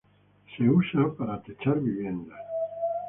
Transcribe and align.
Se 0.51 0.63
la 0.63 0.71
usa 0.71 1.13
para 1.15 1.39
techar 1.43 1.79
viviendas. 1.79 2.39